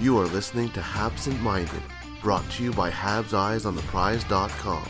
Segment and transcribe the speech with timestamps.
[0.00, 1.82] You are listening to Habsent Minded,
[2.22, 4.84] brought to you by Habs Eyes on the Prize.com.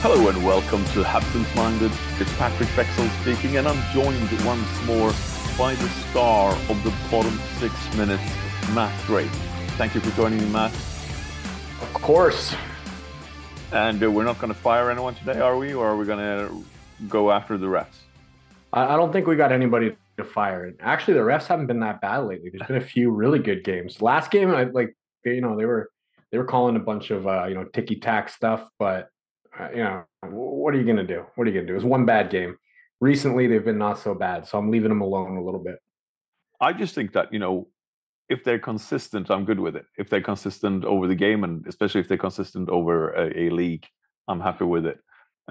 [0.00, 1.92] Hello and welcome to Habsent Minded.
[2.18, 5.12] It's Patrik Bexell speaking, and I'm joined once more
[5.58, 8.24] by the star of the bottom six minutes,
[8.74, 9.26] Matt Gray.
[9.76, 10.72] Thank you for joining me, Matt.
[10.72, 12.54] Of course.
[13.70, 15.74] And uh, we're not going to fire anyone today, are we?
[15.74, 16.64] Or are we going to
[17.06, 17.98] go after the refs?
[18.72, 20.72] I, I don't think we got anybody to fire.
[20.80, 22.50] Actually, the refs haven't been that bad lately.
[22.50, 24.00] There's been a few really good games.
[24.02, 25.90] Last game, I like you know they were
[26.32, 29.08] they were calling a bunch of uh, you know ticky tack stuff, but
[29.58, 31.24] uh, you know what are you gonna do?
[31.34, 31.72] What are you gonna do?
[31.72, 32.56] It was one bad game.
[33.00, 35.76] Recently, they've been not so bad, so I'm leaving them alone a little bit.
[36.60, 37.68] I just think that you know
[38.28, 39.86] if they're consistent, I'm good with it.
[39.98, 43.86] If they're consistent over the game, and especially if they're consistent over a, a league,
[44.28, 45.00] I'm happy with it.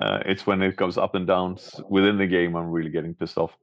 [0.01, 1.57] Uh, it's when it goes up and down
[1.89, 3.55] within the game I'm really getting pissed off.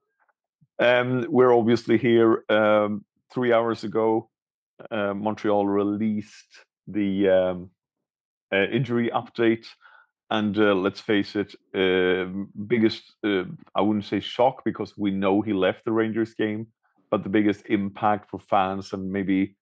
[0.79, 2.45] Um, we're obviously here.
[2.51, 4.29] Um, three hours ago,
[4.91, 7.71] uh, Montreal released the um,
[8.53, 9.67] uh, injury update,
[10.31, 15.41] and uh, let's face it, um, biggest uh, I wouldn't say shock because we know
[15.41, 16.67] he left the Rangers game,
[17.11, 19.57] but the biggest impact for fans and maybe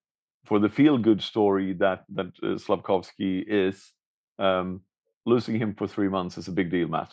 [0.44, 3.92] for the feel good story that that uh, Slafkovsky is.
[4.38, 4.80] Um,
[5.26, 7.12] losing him for three months is a big deal, Matt.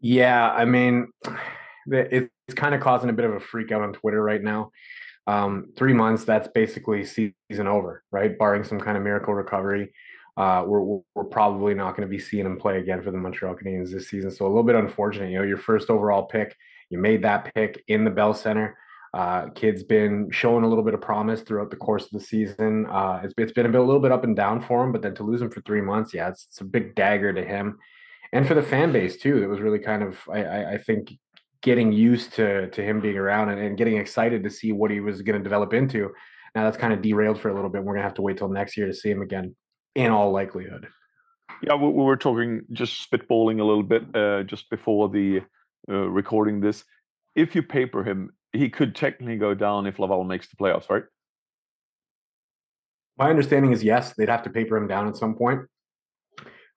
[0.00, 1.08] Yeah, I mean,
[1.86, 4.70] it's kind of causing a bit of a freak out on Twitter right now.
[5.26, 8.38] Um, three months, that's basically season over, right?
[8.38, 9.92] Barring some kind of miracle recovery.
[10.36, 13.56] Uh, we're, we're probably not going to be seeing him play again for the Montreal
[13.56, 14.30] Canadiens this season.
[14.30, 15.30] So a little bit unfortunate.
[15.30, 16.54] You know, your first overall pick,
[16.90, 18.76] you made that pick in the Bell Center.
[19.16, 22.86] Uh, kid's been showing a little bit of promise throughout the course of the season.
[22.98, 25.00] Uh, it's, it's been a, bit, a little bit up and down for him, but
[25.00, 27.78] then to lose him for three months, yeah, it's, it's a big dagger to him,
[28.34, 29.42] and for the fan base too.
[29.42, 31.04] It was really kind of, I, I, I think,
[31.62, 35.00] getting used to to him being around and, and getting excited to see what he
[35.00, 36.12] was going to develop into.
[36.54, 37.82] Now that's kind of derailed for a little bit.
[37.82, 39.56] We're gonna have to wait till next year to see him again,
[39.94, 40.88] in all likelihood.
[41.62, 45.40] Yeah, we, we were talking just spitballing a little bit uh, just before the
[45.88, 46.84] uh, recording this.
[47.34, 51.04] If you paper him, he could technically go down if Laval makes the playoffs, right?
[53.18, 55.62] My understanding is yes, they'd have to paper him down at some point.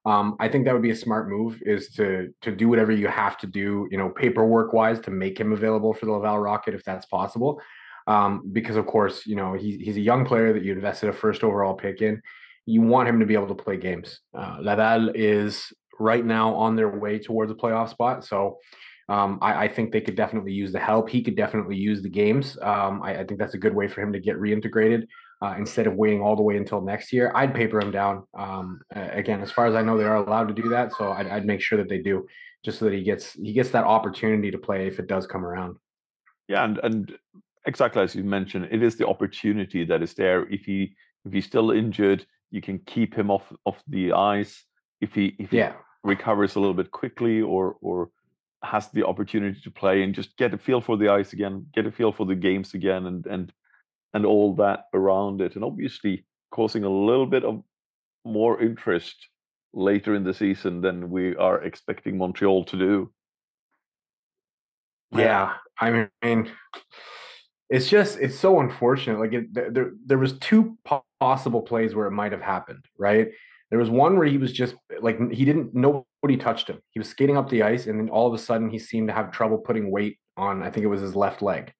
[0.06, 3.07] Um, I think that would be a smart move is to to do whatever you
[3.07, 6.74] have to do, you know, paperwork wise to make him available for the Laval Rocket
[6.74, 7.62] if that's possible.
[8.07, 11.13] Um, because of course, you know, he, he's a young player that you invested a
[11.13, 12.22] first overall pick in.
[12.66, 14.22] You want him to be able to play games.
[14.34, 18.25] Uh, Laval is right now on their way towards a playoff spot.
[18.25, 18.57] So
[19.09, 21.09] um, I, I, think they could definitely use the help.
[21.09, 22.58] He could definitely use the games.
[22.62, 25.08] Um, I, I, think that's a good way for him to get reintegrated
[25.42, 27.31] uh, instead of waiting all the way until next year.
[27.34, 28.28] I'd paper him down.
[28.38, 31.28] Um, again, as far as I know, they are allowed to do that, so I'd,
[31.28, 32.28] I'd, make sure that they do,
[32.64, 35.44] just so that he gets he gets that opportunity to play if it does come
[35.44, 35.78] around.
[36.48, 37.18] Yeah, and and
[37.66, 40.48] exactly as you mentioned, it is the opportunity that is there.
[40.50, 44.66] If he if he's still injured, you can keep him off off the ice.
[45.02, 45.74] If he if he yeah.
[46.03, 48.12] recovers a little bit quickly or or
[48.64, 51.86] has the opportunity to play and just get a feel for the ice again, get
[51.86, 53.53] a feel for the games again, and and
[54.14, 57.64] and all that around it, and obviously causing a little bit of
[58.25, 59.16] more interest
[59.74, 63.12] later in the season than we are expecting Montreal to do.
[65.12, 66.52] Yeah, I mean,
[67.69, 69.19] it's just it's so unfortunate.
[69.19, 70.78] Like it, there, there was two
[71.19, 73.30] possible plays where it might have happened, right?
[73.69, 75.74] There was one where he was just like he didn't
[76.22, 76.80] nobody touched him.
[76.91, 79.13] He was skating up the ice, and then all of a sudden he seemed to
[79.13, 80.63] have trouble putting weight on.
[80.63, 81.71] I think it was his left leg.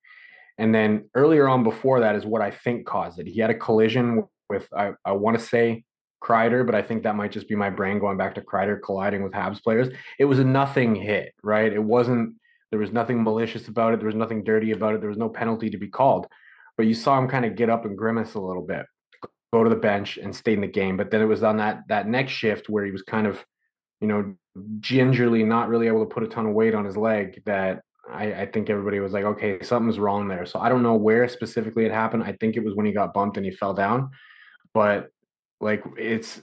[0.58, 3.28] And then earlier on before that is what I think caused it.
[3.28, 5.84] He had a collision with I, I want to say
[6.22, 9.24] Kreider, but I think that might just be my brain going back to Kreider colliding
[9.24, 9.88] with Habs players.
[10.20, 11.72] It was a nothing hit, right?
[11.72, 12.36] It wasn't
[12.72, 14.00] there was nothing malicious about it.
[14.00, 15.02] There was nothing dirty about it.
[15.02, 16.28] There was no penalty to be called.
[16.78, 18.86] But you saw him kind of get up and grimace a little bit
[19.52, 20.98] go to the bench and stay in the game.
[20.98, 23.44] But then it was on that that next shift where he was kind of,
[24.02, 24.36] you know,
[24.80, 27.82] gingerly not really able to put a ton of weight on his leg that
[28.12, 30.46] I, I think everybody was like, okay, something's wrong there.
[30.46, 32.24] So I don't know where specifically it happened.
[32.24, 34.10] I think it was when he got bumped and he fell down.
[34.74, 35.10] But
[35.62, 36.42] like it's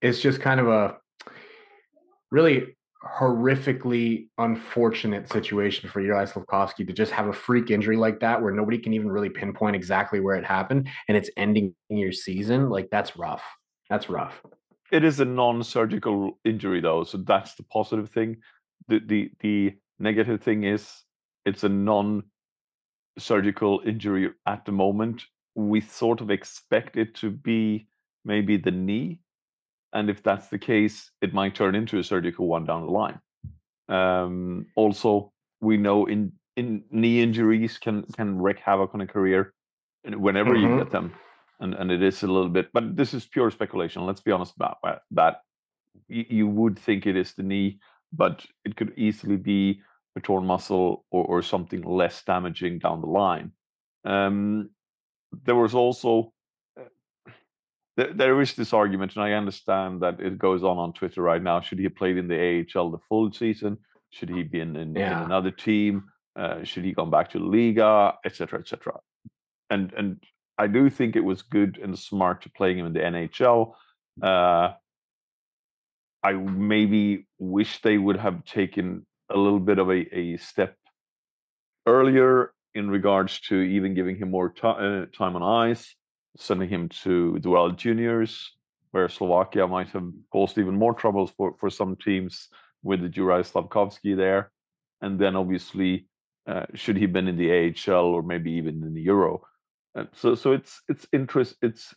[0.00, 0.96] it's just kind of a
[2.30, 8.42] really horrifically unfortunate situation for Juraj Slafkovsky to just have a freak injury like that
[8.42, 12.68] where nobody can even really pinpoint exactly where it happened and it's ending your season.
[12.68, 13.44] Like that's rough.
[13.88, 14.42] That's rough.
[14.92, 18.36] It is a non-surgical injury though, so that's the positive thing.
[18.88, 20.88] The the the negative thing is
[21.44, 22.22] it's a non-surgical
[23.84, 25.24] injury at the moment.
[25.54, 27.88] We sort of expect it to be
[28.24, 29.20] maybe the knee
[29.96, 33.18] and if that's the case, it might turn into a surgical one down the line.
[33.88, 39.54] Um, also, we know in in knee injuries can can wreak havoc on a career
[40.04, 40.72] whenever mm-hmm.
[40.72, 41.14] you get them,
[41.60, 42.72] and and it is a little bit.
[42.72, 44.06] But this is pure speculation.
[44.06, 44.78] Let's be honest about
[45.12, 45.42] that.
[46.08, 47.80] You, you would think it is the knee,
[48.12, 49.80] but it could easily be
[50.16, 53.52] a torn muscle or, or something less damaging down the line.
[54.04, 54.70] Um,
[55.44, 56.32] there was also
[57.96, 61.60] there is this argument, and I understand that it goes on on Twitter right now.
[61.60, 63.78] Should he have played in the AHL the full season?
[64.10, 65.18] Should he be in, in, yeah.
[65.18, 66.04] in another team?
[66.38, 69.00] Uh, should he come back to Liga, etc., etc.
[69.70, 70.22] And and
[70.58, 73.74] I do think it was good and smart to play him in the NHL.
[74.22, 74.72] Uh,
[76.22, 80.76] I maybe wish they would have taken a little bit of a, a step
[81.86, 85.94] earlier in regards to even giving him more t- uh, time on ice
[86.38, 88.52] sending him to the World Juniors,
[88.90, 92.48] where Slovakia might have caused even more troubles for, for some teams
[92.82, 94.50] with the Juraj Slafkovsky there.
[95.00, 96.06] And then obviously,
[96.46, 99.42] uh, should he been in the AHL or maybe even in the Euro?
[99.96, 101.94] Uh, so so it's it's interest it's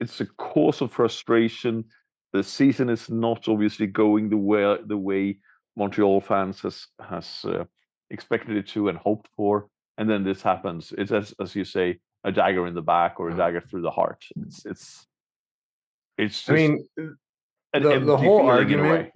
[0.00, 1.84] it's a cause of frustration.
[2.32, 5.38] The season is not obviously going the way the way
[5.76, 7.64] Montreal fans has has uh,
[8.10, 10.92] expected it to and hoped for, and then this happens.
[10.98, 13.90] It's as as you say, a dagger in the back or a dagger through the
[13.90, 14.24] heart.
[14.46, 15.06] It's it's
[16.18, 16.42] it's.
[16.42, 19.12] Just I mean, the, the whole argument.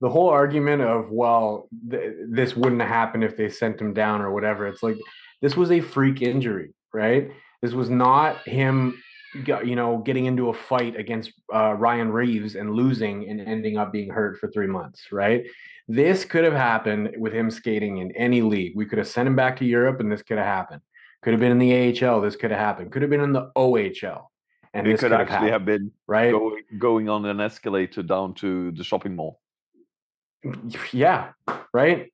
[0.00, 4.32] The whole argument of well, th- this wouldn't happen if they sent him down or
[4.32, 4.66] whatever.
[4.66, 4.98] It's like
[5.40, 7.30] this was a freak injury, right?
[7.60, 9.02] This was not him,
[9.46, 13.92] you know, getting into a fight against uh, Ryan Reaves and losing and ending up
[13.92, 15.44] being hurt for three months, right?
[15.88, 18.72] This could have happened with him skating in any league.
[18.74, 20.80] We could have sent him back to Europe, and this could have happened.
[21.22, 21.72] Could have been in the
[22.04, 22.20] AHL.
[22.20, 22.92] This could have happened.
[22.92, 24.26] Could have been in the OHL.
[24.72, 28.72] And it could actually have, have been right going, going on an escalator down to
[28.72, 29.40] the shopping mall.
[30.92, 31.30] Yeah,
[31.72, 32.12] right.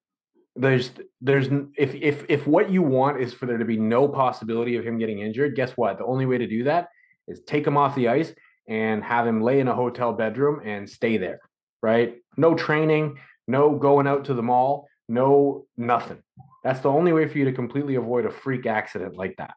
[0.56, 4.76] There's there's if if if what you want is for there to be no possibility
[4.76, 5.98] of him getting injured, guess what?
[5.98, 6.88] The only way to do that
[7.28, 8.32] is take him off the ice
[8.68, 11.40] and have him lay in a hotel bedroom and stay there.
[11.82, 12.16] Right?
[12.36, 16.22] No training, no going out to the mall, no nothing.
[16.64, 19.54] That's the only way for you to completely avoid a freak accident like that.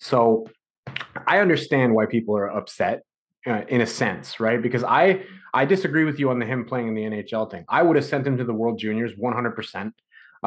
[0.00, 0.46] So
[1.26, 3.02] I understand why people are upset
[3.46, 4.60] uh, in a sense, right?
[4.60, 7.64] Because I I disagree with you on the him playing in the NHL thing.
[7.68, 9.92] I would have sent him to the World Juniors 100%.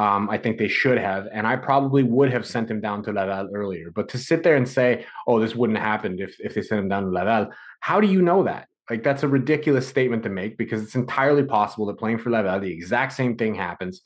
[0.00, 3.12] Um, I think they should have, and I probably would have sent him down to
[3.12, 3.90] Laval earlier.
[3.90, 6.80] But to sit there and say, "Oh, this wouldn't have happened if if they sent
[6.80, 8.68] him down to Laval," how do you know that?
[8.88, 12.60] Like that's a ridiculous statement to make because it's entirely possible that playing for Laval,
[12.60, 14.00] the exact same thing happens,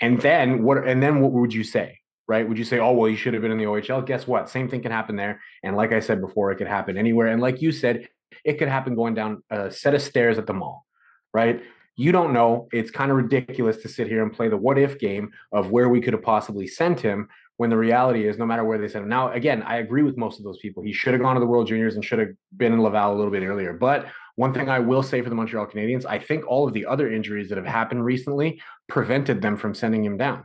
[0.00, 0.78] and then what?
[0.88, 2.00] And then what would you say?
[2.26, 2.46] Right?
[2.48, 4.04] Would you say, oh well, you should have been in the OHL?
[4.04, 4.50] Guess what?
[4.50, 5.40] Same thing can happen there.
[5.62, 7.28] And like I said before, it could happen anywhere.
[7.28, 8.08] And like you said,
[8.44, 10.84] it could happen going down a set of stairs at the mall.
[11.32, 11.62] Right?
[11.98, 12.68] You don't know.
[12.72, 15.88] It's kind of ridiculous to sit here and play the what if game of where
[15.88, 19.02] we could have possibly sent him when the reality is no matter where they sent
[19.02, 19.08] him.
[19.08, 20.80] Now, again, I agree with most of those people.
[20.80, 23.16] He should have gone to the World Juniors and should have been in Laval a
[23.16, 23.72] little bit earlier.
[23.72, 26.86] But one thing I will say for the Montreal Canadiens, I think all of the
[26.86, 30.44] other injuries that have happened recently prevented them from sending him down.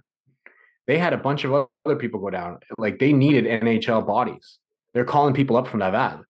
[0.87, 2.57] They had a bunch of other people go down.
[2.79, 4.57] Like they needed NHL bodies.
[4.95, 6.23] They're calling people up from Laval.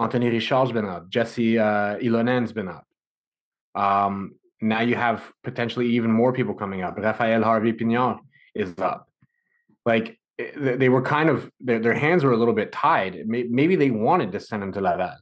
[0.00, 1.08] Anthony Richard's been up.
[1.10, 2.84] Jesse uh, Ylönen's been up.
[3.76, 6.96] Um, now you have potentially even more people coming up.
[6.96, 8.18] Rafael Harvey Pinard
[8.54, 9.08] is up.
[9.84, 13.22] Like eh, they were kind of their, their hands were a little bit tied.
[13.26, 15.16] Maybe they wanted to send him to Laval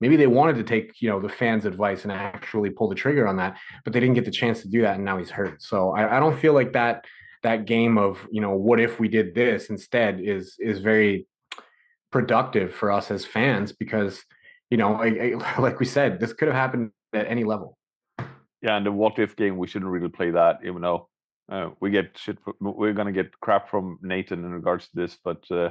[0.00, 3.26] maybe they wanted to take you know the fans advice and actually pull the trigger
[3.26, 5.62] on that but they didn't get the chance to do that and now he's hurt
[5.62, 7.04] so i, I don't feel like that
[7.42, 11.26] that game of you know what if we did this instead is is very
[12.10, 14.22] productive for us as fans because
[14.70, 17.76] you know I, I, like we said this could have happened at any level
[18.62, 21.08] yeah and the what if game we shouldn't really play that even though
[21.50, 25.18] uh, we get shit we're going to get crap from nathan in regards to this
[25.24, 25.70] but uh,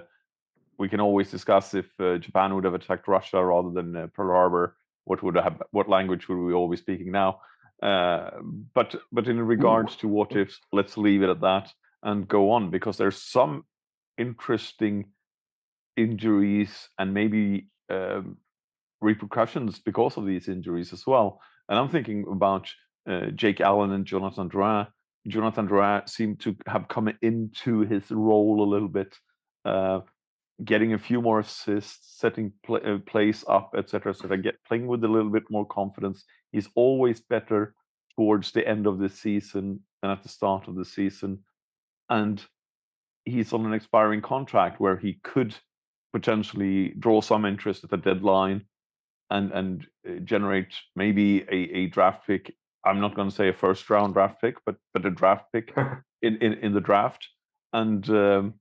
[0.79, 4.34] we can always discuss if uh, Japan would have attacked Russia rather than uh, Pearl
[4.34, 4.77] Harbor.
[5.03, 5.62] What would have?
[5.72, 7.41] What language would we all be speaking now?
[7.84, 8.29] Uh,
[8.74, 12.72] but but in regards to what ifs, let's leave it at that and go on
[12.72, 13.65] because there's some
[14.17, 15.05] interesting
[15.98, 18.38] injuries and maybe um,
[19.01, 21.41] repercussions because of these injuries as well.
[21.69, 22.69] And I'm thinking about
[23.07, 24.88] uh, Jake Allen and Jonathan Drouin.
[25.27, 29.15] Jonathan Drouin seemed to have come into his role a little bit,
[29.65, 29.99] uh,
[30.65, 34.15] getting a few more assists, setting play, uh, plays up, etc.
[34.15, 36.23] So they get playing with a little bit more confidence.
[36.51, 37.75] He's always better
[38.15, 41.39] towards the end of the season than at the start of the season,
[42.09, 42.43] and
[43.25, 45.55] he's on an expiring contract where he could
[46.11, 48.65] potentially draw some interest at the deadline
[49.29, 52.53] and and uh, generate maybe a, a draft pick.
[52.86, 55.74] I'm not going to say a first round draft pick, but but a draft pick
[56.21, 57.27] in, in in the draft.
[57.74, 58.53] And um,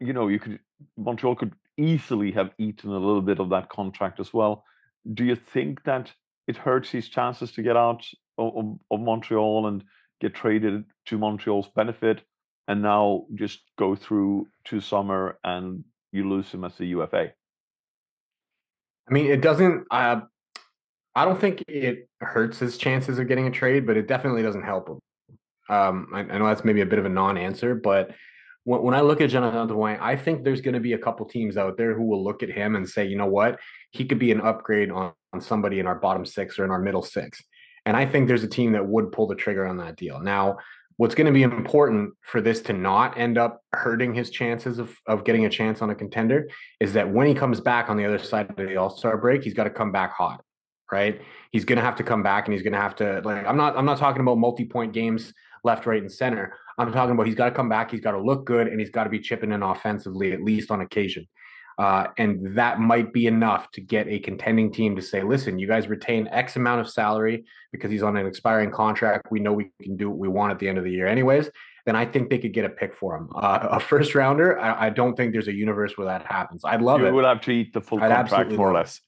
[0.00, 0.58] you know, you could
[0.96, 4.64] Montreal could easily have eaten a little bit of that contract as well.
[5.14, 6.12] Do you think that
[6.46, 8.04] it hurts his chances to get out
[8.38, 9.84] of, of, of Montreal and
[10.20, 12.22] get traded to Montreal's benefit,
[12.68, 17.32] and now just go through to summer and you lose him as a UFA?
[19.08, 19.86] I mean, it doesn't.
[19.90, 20.20] Uh,
[21.14, 24.62] I don't think it hurts his chances of getting a trade, but it definitely doesn't
[24.62, 25.00] help him.
[25.68, 28.10] Um, I, I, know that's maybe a bit of a non-answer, but
[28.64, 31.26] when, when I look at Jonathan Drouin, I think there's going to be a couple
[31.26, 33.58] teams out there who will look at him and say, you know what,
[33.90, 36.80] he could be an upgrade on, on somebody in our bottom six or in our
[36.80, 37.42] middle six.
[37.86, 40.20] And I think there's a team that would pull the trigger on that deal.
[40.20, 40.58] Now,
[41.00, 44.94] what's going to be important for this to not end up hurting his chances of,
[45.06, 46.46] of getting a chance on a contender
[46.78, 49.54] is that when he comes back on the other side of the all-star break he's
[49.54, 50.44] got to come back hot
[50.92, 51.22] right?
[51.52, 53.56] He's going to have to come back and he's going to have to like i'm
[53.56, 55.32] not i'm not talking about multi-point games
[55.64, 56.54] left right and center.
[56.76, 58.90] I'm talking about he's got to come back he's got to look good and he's
[58.90, 61.26] got to be chipping in offensively at least on occasion
[61.80, 65.66] uh, and that might be enough to get a contending team to say, listen, you
[65.66, 69.28] guys retain X amount of salary because he's on an expiring contract.
[69.30, 71.48] We know we can do what we want at the end of the year, anyways.
[71.86, 73.30] Then I think they could get a pick for him.
[73.34, 76.66] Uh, a first rounder, I, I, don't think there's a universe where that happens.
[76.66, 77.08] I'd love you it.
[77.08, 79.00] You would have to eat the full I'd contract, more or less.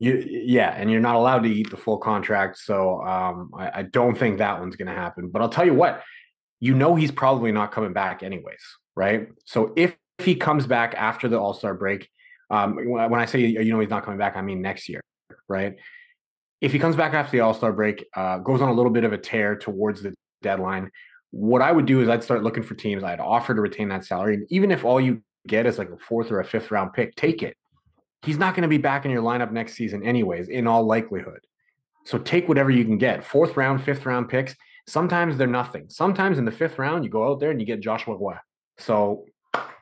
[0.00, 2.58] You, yeah, and you're not allowed to eat the full contract.
[2.58, 5.30] So um, I, I don't think that one's going to happen.
[5.30, 6.02] But I'll tell you what,
[6.60, 8.62] you know he's probably not coming back anyways,
[8.94, 9.28] right?
[9.46, 12.08] So if if he comes back after the All Star break,
[12.50, 15.00] um, when I say you know he's not coming back, I mean next year,
[15.48, 15.76] right?
[16.60, 19.04] If he comes back after the All Star break, uh, goes on a little bit
[19.04, 20.90] of a tear towards the deadline,
[21.30, 23.02] what I would do is I'd start looking for teams.
[23.02, 25.98] I'd offer to retain that salary, and even if all you get is like a
[25.98, 27.56] fourth or a fifth round pick, take it.
[28.22, 31.40] He's not going to be back in your lineup next season, anyways, in all likelihood.
[32.06, 33.24] So take whatever you can get.
[33.24, 34.54] Fourth round, fifth round picks.
[34.86, 35.86] Sometimes they're nothing.
[35.88, 38.36] Sometimes in the fifth round, you go out there and you get Joshua Roy.
[38.78, 39.24] So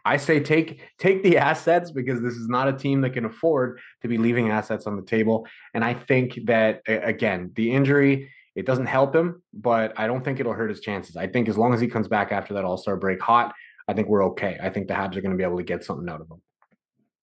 [0.05, 3.79] I say take take the assets because this is not a team that can afford
[4.03, 5.47] to be leaving assets on the table.
[5.75, 10.39] And I think that again, the injury it doesn't help him, but I don't think
[10.39, 11.17] it'll hurt his chances.
[11.17, 13.55] I think as long as he comes back after that All Star break hot,
[13.89, 14.59] I think we're okay.
[14.63, 16.43] I think the Habs are going to be able to get something out of him.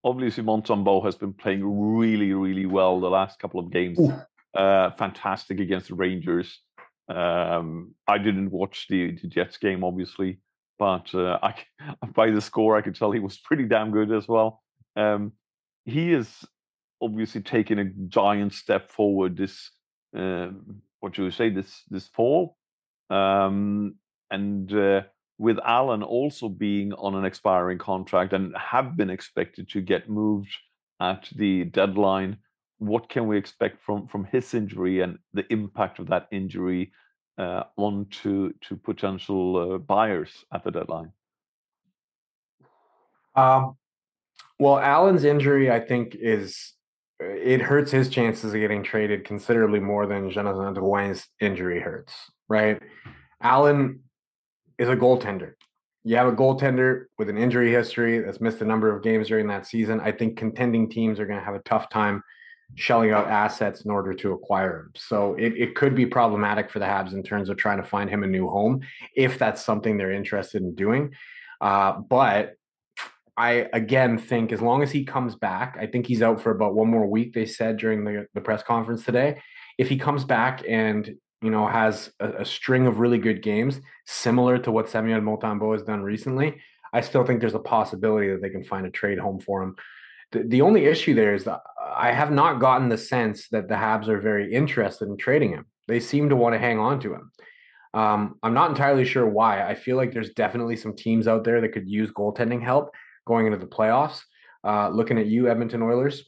[0.03, 3.99] Obviously, Montembeault has been playing really, really well the last couple of games.
[4.55, 6.59] Uh, fantastic against the Rangers.
[7.07, 10.39] Um, I didn't watch the, the Jets game, obviously,
[10.79, 11.53] but uh, I,
[12.15, 14.63] by the score, I could tell he was pretty damn good as well.
[14.95, 15.33] Um,
[15.85, 16.45] he is
[17.01, 19.71] obviously taking a giant step forward this,
[20.15, 22.57] um, what you would say, this this fall,
[23.09, 23.95] um,
[24.31, 25.01] and uh,
[25.37, 30.53] with Allen also being on an expiring contract and have been expected to get moved
[30.99, 32.37] at the deadline.
[32.77, 36.91] What can we expect from from his injury and the impact of that injury
[37.39, 41.11] uh, on to to potential uh, buyers at the deadline?
[43.35, 43.77] Um,
[44.59, 46.73] well, Allen's injury, I think, is
[47.23, 52.13] uh, it hurts his chances of getting traded considerably more than Jonathan Drouin's injury hurts.
[52.49, 52.81] Right?
[53.41, 54.01] Allen
[54.77, 55.53] is a goaltender.
[56.03, 59.47] You have a goaltender with an injury history that's missed a number of games during
[59.47, 60.01] that season.
[60.01, 62.23] I think contending teams are going to have a tough time
[62.75, 64.91] shelling out assets in order to acquire him.
[64.95, 68.09] So it, it could be problematic for the Habs in terms of trying to find
[68.09, 68.81] him a new home
[69.15, 71.11] if that's something they're interested in doing.
[71.59, 72.55] Uh, but
[73.35, 76.75] I again think as long as he comes back, I think he's out for about
[76.75, 77.33] one more week.
[77.33, 79.41] They said during the, the press conference today.
[79.77, 83.79] If he comes back and you know has a, a string of really good games,
[84.05, 86.61] similar to what Samuel Montembeault has done recently,
[86.91, 89.75] I still think there's a possibility that they can find a trade home for him.
[90.31, 91.61] The, the only issue there is that
[91.95, 95.65] I have not gotten the sense that the Habs are very interested in trading him.
[95.87, 97.31] They seem to want to hang on to him.
[97.93, 99.67] Um, I'm not entirely sure why.
[99.67, 102.93] I feel like there's definitely some teams out there that could use goaltending help
[103.27, 104.21] going into the playoffs.
[104.63, 106.23] Uh, looking at you, Edmonton Oilers.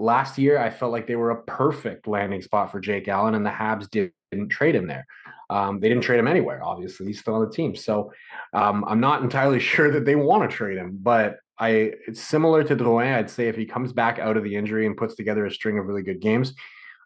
[0.00, 3.46] Last year, I felt like they were a perfect landing spot for Jake Allen, and
[3.46, 5.06] the Habs did, not trade him there.
[5.50, 6.64] Um, they didn't trade him anywhere.
[6.64, 7.76] Obviously, he's still on the team.
[7.76, 8.12] So
[8.52, 12.64] um, I'm not entirely sure that they want to trade him, but I it's similar
[12.64, 13.14] to Drouin.
[13.14, 15.78] I'd say if he comes back out of the injury and puts together a string
[15.78, 16.54] of really good games,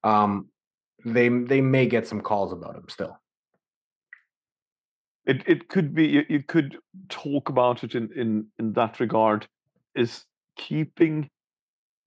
[0.05, 0.49] um,
[1.05, 3.19] they they may get some calls about him still.
[5.27, 6.79] It it could be you, you could
[7.09, 9.47] talk about it in in in that regard.
[9.95, 10.25] Is
[10.57, 11.29] keeping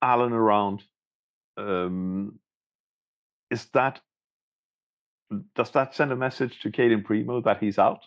[0.01, 0.83] Allen around?
[1.57, 2.39] Um,
[3.51, 4.01] is that
[5.55, 8.05] does that send a message to Cayden Primeau that he's out?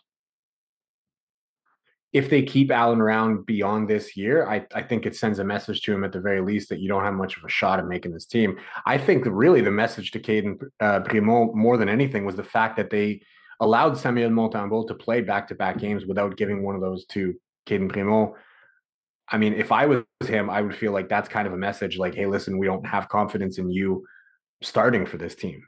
[2.14, 5.82] If they keep Allen around beyond this year, I, I think it sends a message
[5.82, 7.88] to him at the very least that you don't have much of a shot at
[7.88, 8.56] making this team.
[8.86, 12.76] I think really the message to Cayden uh, Primeau more than anything was the fact
[12.76, 13.20] that they
[13.58, 17.34] allowed Samuel Montembeault to play back to back games without giving one of those to
[17.66, 18.36] Cayden Primeau.
[19.28, 21.98] I mean, if I was him, I would feel like that's kind of a message
[21.98, 24.06] like, hey, listen, we don't have confidence in you
[24.62, 25.66] starting for this team.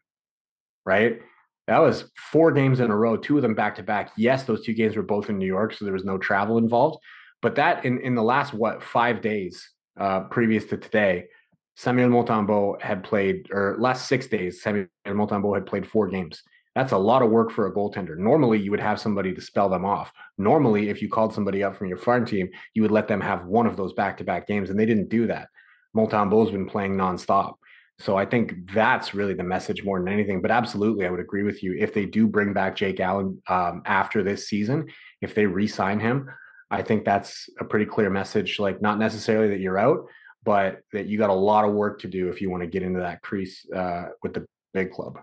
[0.85, 1.23] Right.
[1.67, 4.13] That was four games in a row, two of them back to back.
[4.17, 6.99] Yes, those two games were both in New York, so there was no travel involved.
[7.43, 9.69] But that in, in the last what five days
[9.99, 11.27] uh, previous to today,
[11.75, 16.43] Samuel Montembeault had played, or last six days, Samuel Montembeault had played four games.
[16.75, 18.17] That's a lot of work for a goaltender.
[18.17, 20.13] Normally, you would have somebody to spell them off.
[20.39, 23.47] Normally, if you called somebody up from your farm team, you would let them have
[23.47, 25.49] one of those back to back games, and they didn't do that.
[25.97, 27.55] Montembeault's been playing nonstop.
[27.99, 30.43] So I think that's really the message more than anything.
[30.43, 31.75] But absolutely, I would agree with you.
[31.79, 34.89] If they do bring back Jake Allen um, after this season,
[35.23, 36.29] if they re-sign him,
[36.71, 38.59] I think that's a pretty clear message.
[38.59, 40.07] Like not necessarily that you're out,
[40.45, 42.83] but that you got a lot of work to do if you want to get
[42.83, 45.19] into that crease uh, with the big club.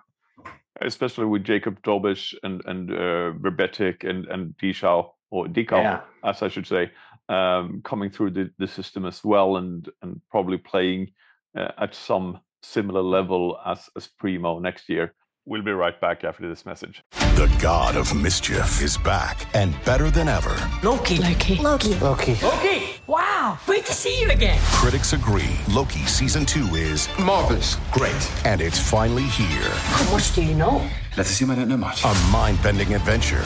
[0.82, 6.02] Especially with Jacob Dobes and and uh, Vrbetic and and Dichow or Dichow, yeah.
[6.24, 6.92] as I should say,
[7.30, 11.12] um, coming through the, the system as well, and and probably playing
[11.56, 15.14] uh, at some similar level as, as Primeau next year.
[15.46, 17.04] We'll be right back after this message.
[17.12, 20.56] The god of mischief is back and better than ever.
[20.82, 21.18] Loki.
[21.18, 21.56] Loki.
[21.56, 21.96] Loki.
[21.96, 22.36] Loki.
[22.42, 22.86] Loki.
[23.08, 23.60] Wow.
[23.66, 24.58] Great to see you again.
[24.64, 27.76] Critics agree Loki season two is marvelous.
[27.92, 28.32] Great.
[28.46, 29.70] And it's finally here.
[29.70, 30.90] How much do you know?
[31.18, 32.06] Let's assume I don't know much.
[32.06, 33.44] A mind bending adventure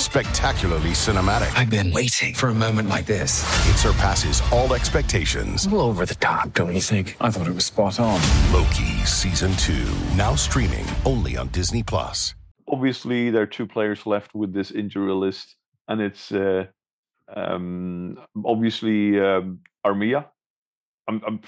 [0.00, 1.56] spectacularly cinematic.
[1.56, 3.42] I've been waiting for a moment like this.
[3.68, 5.66] It surpasses all expectations.
[5.66, 7.16] A little over the top, don't you think?
[7.20, 8.20] I thought it was spot on.
[8.52, 9.86] Loki season two,
[10.16, 12.34] now streaming only on Disney Plus.
[12.68, 15.56] Obviously, there are two players left with this injury list,
[15.88, 16.66] and it's uh,
[17.34, 20.26] um, obviously um, Armia.
[21.08, 21.40] I'm, I'm,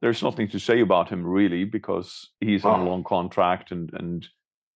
[0.00, 4.26] there's nothing to say about him really because he's on a long contract, and and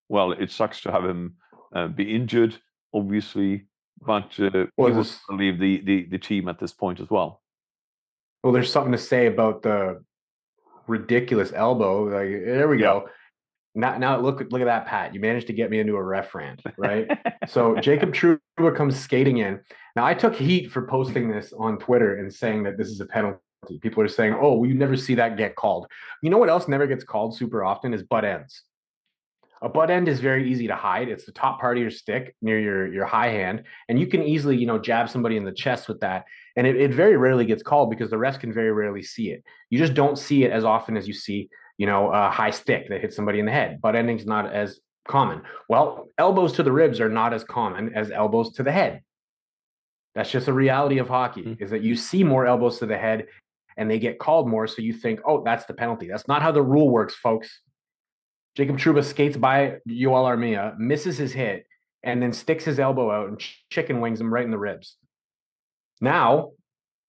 [0.08, 1.36] well, it sucks to have him
[1.74, 2.58] uh, be injured
[2.94, 3.66] obviously,
[4.00, 7.10] but uh, well, he was to leave the, the the team at this point as
[7.10, 7.42] well.
[8.42, 10.02] Well, there's something to say about the
[10.86, 12.04] ridiculous elbow.
[12.04, 13.08] Like there we go.
[13.74, 15.14] Now, now look look at that, Pat.
[15.14, 17.10] You managed to get me into a ref rant, right?
[17.48, 19.60] so Jacob Trouba comes skating in.
[19.96, 23.06] Now I took heat for posting this on Twitter and saying that this is a
[23.06, 23.40] penalty.
[23.80, 25.86] People are saying, "Oh, we never see that get called."
[26.22, 28.62] You know what else never gets called super often is butt ends.
[29.64, 31.08] A butt end is very easy to hide.
[31.08, 34.22] It's the top part of your stick near your your high hand, and you can
[34.22, 36.26] easily, you know, jab somebody in the chest with that.
[36.54, 39.42] And it, it very rarely gets called because the rest can very rarely see it.
[39.70, 41.48] You just don't see it as often as you see,
[41.78, 43.80] you know, a high stick that hits somebody in the head.
[43.80, 45.40] Butt ending's not as common.
[45.68, 49.00] Well, elbows to the ribs are not as common as elbows to the head.
[50.14, 51.64] That's just a reality of hockey, mm-hmm.
[51.64, 53.26] is that you see more elbows to the head
[53.76, 54.66] and they get called more.
[54.66, 56.06] So you think, oh, that's the penalty.
[56.06, 57.60] That's not how the rule works, folks.
[58.56, 61.66] Jacob Trouba skates by Joel Armia, misses his hit,
[62.02, 64.96] and then sticks his elbow out and chicken wings him right in the ribs.
[66.00, 66.52] Now,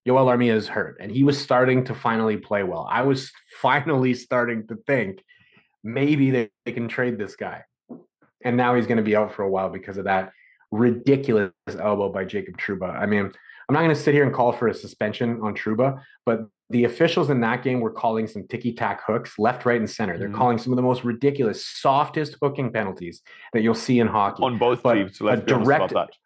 [0.08, 2.88] Joel Armia is hurt, and he was starting to finally play well.
[2.90, 3.32] I was
[3.62, 5.24] finally starting to think
[5.84, 7.64] maybe they, they can trade this guy.
[8.44, 10.32] And now he's going to be out for a while because of that
[10.72, 12.96] ridiculous elbow by Jacob Trouba.
[12.96, 13.32] I mean,
[13.68, 16.86] I'm not going to sit here and call for a suspension on Trouba, but the
[16.86, 20.17] officials in that game were calling some ticky tack hooks left, right, and center.
[20.17, 23.21] They're mm calling some of the most ridiculous, softest hooking penalties
[23.54, 25.17] that you'll see in hockey on both but teams.
[25.17, 26.17] So let's be direct, about that.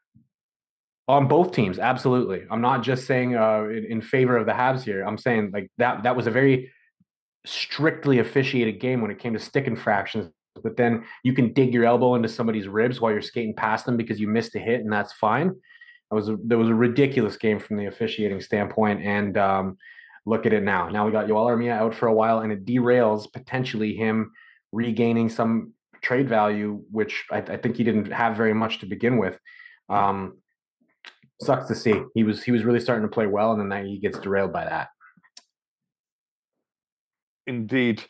[1.13, 2.45] On both teams, absolutely.
[2.49, 5.03] I'm not just saying uh, in, in favor of the Habs here.
[5.03, 6.03] I'm saying like that.
[6.03, 6.71] That was a very
[7.45, 10.31] strictly officiated game when it came to stick infractions.
[10.61, 13.97] But then you can dig your elbow into somebody's ribs while you're skating past them
[13.97, 15.49] because you missed a hit, and that's fine.
[16.09, 19.77] That was a, that was a ridiculous game from the officiating standpoint, and um,
[20.29, 20.89] look at it now.
[20.89, 24.31] Now we got Joel Armia out for a while, and it derails potentially him
[24.71, 29.17] regaining some trade value, which I, I think he didn't have very much to begin
[29.17, 29.37] with.
[29.89, 30.37] Um,
[31.41, 31.95] sucks to see.
[32.13, 34.65] He was he was really starting to play well, and then he gets derailed by
[34.65, 34.89] that.
[37.47, 38.03] Indeed,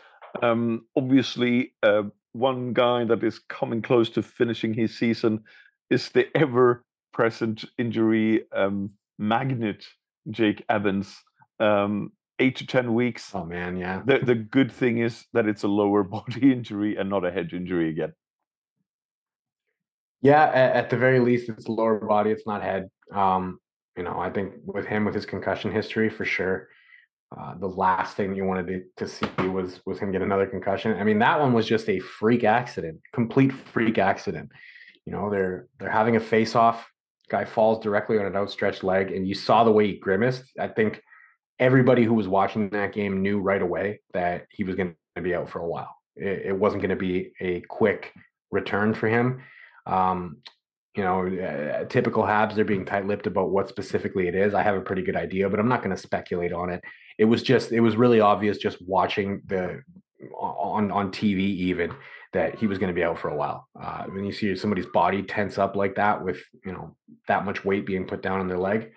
[0.44, 2.04] um, obviously, uh,
[2.34, 5.44] one guy that is coming close to finishing his season
[5.90, 9.86] is the ever-present injury um, magnet,
[10.30, 11.16] Jake Evans.
[11.60, 13.32] Um, eight to ten weeks.
[13.34, 14.02] Oh man, yeah.
[14.06, 17.52] The the good thing is that it's a lower body injury and not a head
[17.54, 18.14] injury again.
[20.22, 22.32] Yeah, at, at the very least, it's lower body.
[22.32, 22.90] It's not head.
[23.14, 23.60] Um,
[23.98, 26.70] you know, I think with him with his concussion history, for sure.
[27.38, 30.98] Uh, the last thing you wanted to, to see was was him get another concussion.
[30.98, 34.50] I mean, that one was just a freak accident, complete freak accident.
[35.06, 36.90] You know, they're they're having a face off.
[37.30, 40.46] Guy falls directly on an outstretched leg, and you saw the way he grimaced.
[40.60, 41.04] I think
[41.60, 45.36] everybody who was watching that game knew right away that he was going to be
[45.36, 45.96] out for a while.
[46.16, 48.14] It, it wasn't going to be a quick
[48.52, 49.42] return for him.
[49.86, 50.38] Um,
[50.96, 54.54] you know, uh, typical Habs, they're being tight-lipped about what specifically it is.
[54.54, 56.82] I have a pretty good idea, but I'm not going to speculate on it.
[57.18, 59.82] It was just, it was really obvious just watching the
[60.38, 61.94] on on TV even
[62.34, 63.68] that he was going to be out for a while.
[63.80, 66.96] Uh, when you see somebody's body tense up like that with you know
[67.28, 68.92] that much weight being put down on their leg,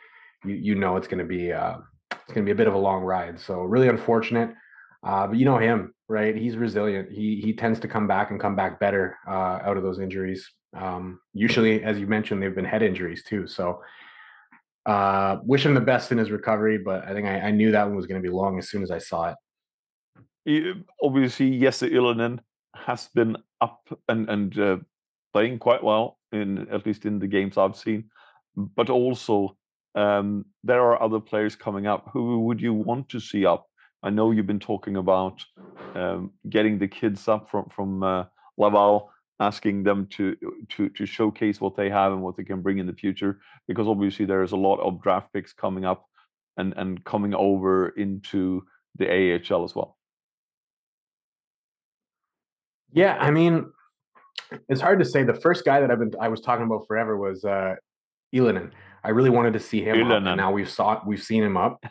[0.45, 1.79] you you know it's going to be uh,
[2.13, 3.41] it's going to be a bit of a long ride.
[3.41, 4.55] So really unfortunate.
[5.05, 6.37] Uh, but you know him, right?
[6.37, 7.11] He's resilient.
[7.11, 10.49] He he tends to come back and come back better uh, out of those injuries.
[10.77, 13.47] Um, usually, as you mentioned, they've been head injuries too.
[13.47, 13.83] So
[14.87, 16.79] uh, wish him the best in his recovery.
[16.79, 18.83] But I think I, I knew that one was going to be long as soon
[18.83, 19.35] as I saw
[20.47, 20.77] it.
[21.03, 22.39] Obviously, Jesse Ylönen
[22.75, 24.77] has been up and and uh,
[25.33, 28.11] playing quite well in at least in the games I've seen,
[28.57, 29.57] but also
[29.95, 32.11] um, there are other players coming up.
[32.13, 33.67] Who would you want to see up?
[34.03, 35.45] I know you've been talking about
[35.95, 38.25] um, getting the kids up from from uh,
[38.59, 40.37] Laval, asking them to
[40.71, 43.41] to to showcase what they have and what they can bring in the future.
[43.69, 46.07] Because obviously there is a lot of draft picks coming up
[46.57, 48.65] and and coming over into
[48.97, 49.97] the AHL as well.
[52.93, 53.73] Yeah, I mean,
[54.69, 55.23] it's hard to say.
[55.23, 57.77] The first guy that I've been I was talking about forever was uh,
[58.35, 58.71] Ylönen.
[59.05, 61.85] I really wanted to see him now we've saw we've seen him up.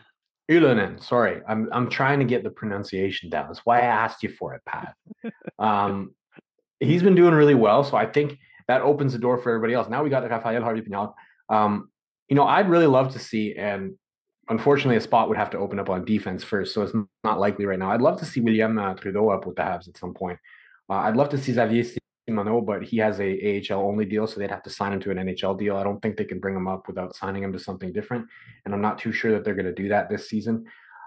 [0.49, 3.47] Ylönen, sorry, I'm I'm trying to get the pronunciation down.
[3.47, 4.95] That's why I asked you for it, Pat.
[5.59, 6.15] Um,
[6.79, 9.87] he's been doing really well, so I think that opens the door for everybody else.
[9.89, 11.13] Now we got Rafael Harvey Pinard.
[11.49, 11.89] Um,
[12.27, 13.95] you know, I'd really love to see, and
[14.49, 16.93] unfortunately, a spot would have to open up on defense first, so it's
[17.23, 17.91] not likely right now.
[17.91, 20.39] I'd love to see William uh, Trudeau up with the Habs at some point.
[20.89, 21.83] Uh, I'd love to see Xavier
[22.31, 25.11] Simoneau, but he has a AHL only deal, so they'd have to sign him to
[25.11, 25.77] an NHL deal.
[25.77, 28.27] I don't think they can bring him up without signing him to something different,
[28.65, 30.65] and I'm not too sure that they're going to do that this season.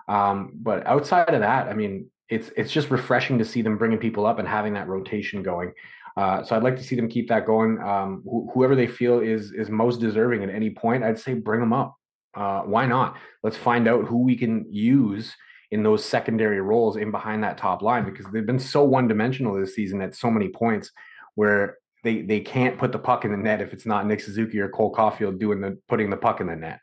[0.08, 3.98] Um, but outside of that, I mean, it's it's just refreshing to see them bringing
[3.98, 5.72] people up and having that rotation going.
[6.16, 7.80] Uh, so I'd like to see them keep that going.
[7.82, 11.60] Um, wh- whoever they feel is is most deserving at any point, I'd say bring
[11.60, 11.96] them up.
[12.34, 13.16] Uh, why not?
[13.42, 15.34] Let's find out who we can use
[15.70, 19.58] in those secondary roles in behind that top line because they've been so one dimensional
[19.58, 20.90] this season at so many points
[21.34, 24.60] where they they can't put the puck in the net if it's not Nick Suzuki
[24.60, 26.80] or Cole Caufield doing the putting the puck in the net.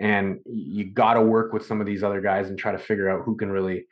[0.00, 3.10] And you got to work with some of these other guys and try to figure
[3.10, 3.86] out who can really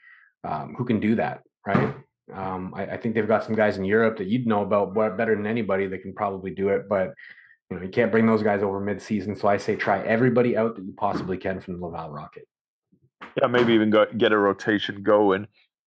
[0.45, 1.95] um, who can do that, right?
[2.33, 5.37] Um, I, I, think they've got some guys in Europe that you'd know about better
[5.37, 7.15] than anybody that can probably do it, but
[7.71, 9.37] you know you can't bring those guys over mid-season.
[9.37, 12.47] So I say try everybody out that you possibly can from the Laval Rocket.
[13.41, 15.47] Yeah, maybe even go, get a rotation going.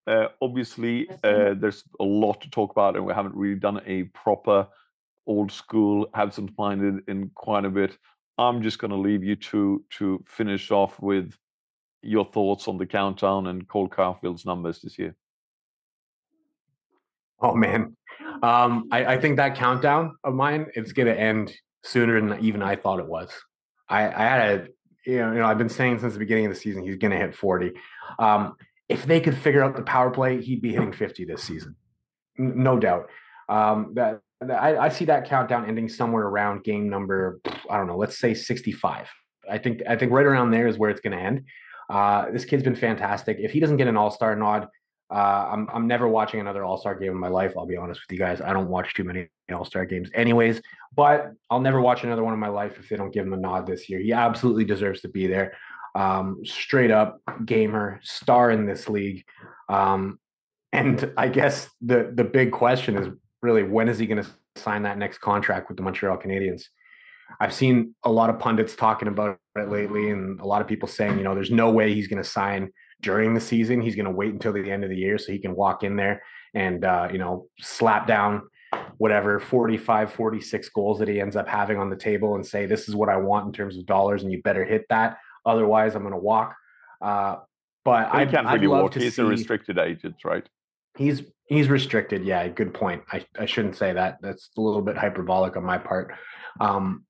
[0.09, 4.03] Uh, obviously, uh, there's a lot to talk about, and we haven't really done a
[4.05, 4.67] proper
[5.27, 7.95] old school Habsent Minded in quite a bit.
[8.39, 11.35] I'm just going to leave you to to finish off with
[12.01, 15.15] your thoughts on the countdown and Cole Caufield's numbers this year.
[17.39, 17.95] Oh man,
[18.41, 22.63] um, I, I, think that countdown of mine it's going to end sooner than even
[22.63, 23.29] I thought it was.
[23.87, 24.67] I, I had a
[25.05, 27.11] you know, you know I've been saying since the beginning of the season he's going
[27.11, 27.73] to hit 40.
[28.17, 28.55] Um,
[28.89, 31.75] if they could figure out the power play, he'd be hitting 50 this season,
[32.37, 33.09] no doubt.
[33.47, 37.97] Um, that I, I, see that countdown ending somewhere around game number, I don't know,
[37.97, 39.07] let's say 65.
[39.49, 41.45] I think I think right around there is where it's going to end.
[41.89, 43.37] Uh, this kid's been fantastic.
[43.39, 44.67] If he doesn't get an All Star nod,
[45.11, 47.53] uh, I'm I'm never watching another All Star game in my life.
[47.57, 48.41] I'll be honest with you guys.
[48.41, 50.61] I don't watch too many All Star games, anyways.
[50.95, 53.37] But I'll never watch another one in my life if they don't give him a
[53.37, 53.99] nod this year.
[53.99, 55.57] He absolutely deserves to be there.
[55.95, 59.23] Um, straight up gamer, star in this league.
[59.67, 60.19] Um,
[60.71, 63.07] and I guess the the big question is
[63.41, 66.63] really when is he going to sign that next contract with the Montreal Canadiens?
[67.39, 70.87] I've seen a lot of pundits talking about it lately, and a lot of people
[70.87, 72.71] saying, you know, there's no way he's going to sign
[73.01, 73.81] during the season.
[73.81, 75.95] He's going to wait until the end of the year so he can walk in
[75.95, 76.23] there
[76.53, 78.41] and, uh, you know, slap down
[78.97, 82.89] whatever 45, 46 goals that he ends up having on the table and say, this
[82.89, 85.17] is what I want in terms of dollars, and you better hit that.
[85.45, 86.55] Otherwise, I'm going to walk.
[87.01, 87.37] Uh,
[87.85, 88.93] but I can't really walk.
[88.93, 90.47] He's see, a restricted agent, right?
[90.97, 92.25] He's he's restricted.
[92.25, 93.03] Yeah, good point.
[93.11, 94.17] I, I shouldn't say that.
[94.21, 96.13] That's a little bit hyperbolic on my part.
[96.59, 97.05] Um,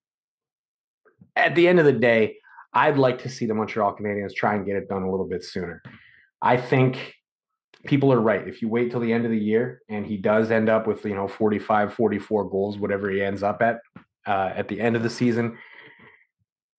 [1.36, 2.38] at the end of the day,
[2.74, 5.44] I'd like to see the Montreal Canadiens try and get it done a little bit
[5.44, 5.82] sooner.
[6.42, 7.16] I think
[7.86, 8.48] people are right.
[8.48, 11.04] If you wait till the end of the year and he does end up with,
[11.06, 13.80] you know, 45, 44 goals, whatever he ends up at
[14.28, 15.58] uh, at the end of the season,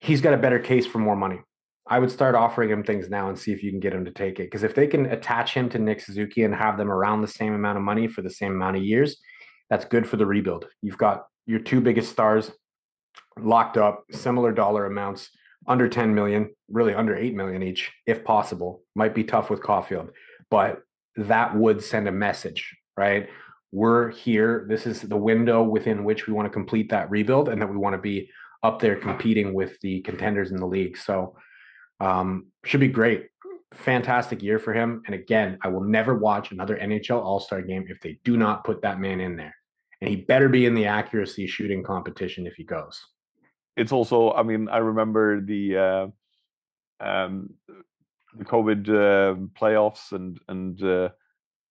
[0.01, 1.41] he's got a better case for more money.
[1.87, 4.13] I would start offering him things now and see if you can get him to
[4.13, 4.45] take it.
[4.45, 7.53] Because if they can attach him to Nick Suzuki and have them around the same
[7.53, 9.17] amount of money for the same amount of years,
[9.69, 10.67] that's good for the rebuild.
[10.83, 12.53] You've got your two biggest stars
[13.39, 15.31] locked up, similar dollar amounts,
[15.67, 18.83] under 10 million, really under 8 million each, if possible.
[18.95, 20.11] Might be tough with Caufield,
[20.51, 20.83] but
[21.17, 23.29] that would send a message, right?
[23.73, 24.67] We're here.
[24.69, 27.77] This is the window within which we want to complete that rebuild and that we
[27.77, 28.31] want to be
[28.63, 30.97] up there competing with the contenders in the league.
[30.97, 31.37] So,
[32.01, 33.29] um, should be great.
[33.73, 35.03] Fantastic year for him.
[35.07, 38.65] And again, I will never watch another NHL All Star game if they do not
[38.65, 39.55] put that man in there.
[40.01, 43.01] And he better be in the accuracy shooting competition if he goes.
[43.77, 46.07] It's also, I mean, I remember the uh,
[47.05, 47.51] um,
[48.37, 51.09] the COVID uh, playoffs and and uh,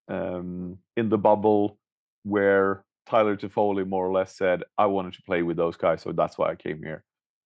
[0.08, 1.78] um, in the bubble
[2.22, 6.12] where Tyler Toffoli more or less said, "I wanted to play with those guys, so
[6.12, 7.02] that's why I came here."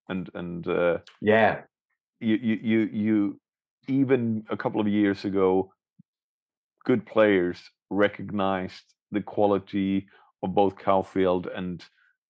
[0.09, 1.63] And and uh, yeah,
[2.21, 3.41] you you you you
[3.89, 5.73] even a couple of years ago,
[6.85, 7.59] good players
[7.91, 10.07] recognized the quality
[10.43, 11.83] of both Caufield and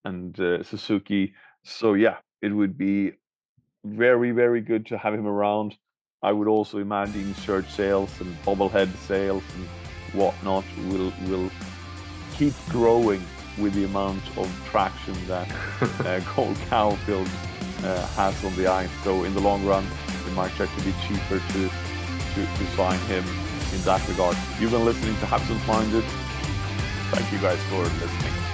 [0.04, 1.34] and uh, Suzuki.
[1.64, 3.12] So yeah, it would be
[3.84, 5.76] very very good to have him around.
[6.22, 9.66] I would also imagine shirt sales and bobblehead sales and
[10.14, 11.50] whatnot will will
[12.36, 13.22] keep growing
[13.58, 15.50] with the amount of traction that
[16.00, 17.28] uh, Cole Caufield
[17.84, 18.90] uh, has on the ice.
[19.04, 19.86] So in the long run,
[20.26, 23.24] it might actually be cheaper to, to, to sign him
[23.72, 24.36] in that regard.
[24.58, 26.04] You've been listening to Habsent Minded.
[27.10, 28.53] Thank you guys for listening.